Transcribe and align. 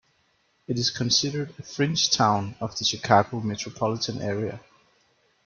It 0.67 0.79
is 0.79 0.89
considered 0.89 1.53
a 1.59 1.61
fringe 1.61 2.09
town 2.09 2.55
of 2.59 2.75
the 2.75 2.83
Chicago 2.83 3.39
metropolitan 3.39 4.19
area. 4.19 4.59